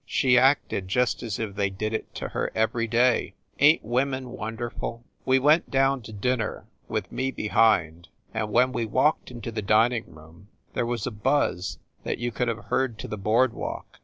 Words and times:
She 0.07 0.35
acted 0.35 0.87
just 0.87 1.21
as 1.21 1.37
if 1.37 1.53
they 1.53 1.69
did 1.69 1.93
it 1.93 2.11
to 2.15 2.29
her 2.29 2.51
every 2.55 2.87
day. 2.87 3.35
Ain 3.59 3.75
t 3.77 3.81
women 3.83 4.31
won 4.31 4.55
derful? 4.55 5.03
We 5.27 5.37
went 5.37 5.69
down 5.69 6.01
to 6.01 6.11
dinner, 6.11 6.65
with 6.87 7.11
me 7.11 7.29
behind, 7.29 8.07
and 8.33 8.51
when 8.51 8.71
we 8.71 8.83
walked 8.83 9.29
into 9.29 9.51
the 9.51 9.61
dining 9.61 10.05
room 10.15 10.47
there 10.73 10.87
was 10.87 11.05
a 11.05 11.11
buzz 11.11 11.77
that 12.03 12.17
you 12.17 12.31
could 12.31 12.47
have 12.47 12.65
heard 12.65 12.97
to 12.97 13.07
the 13.07 13.15
board 13.15 13.53
walk. 13.53 13.99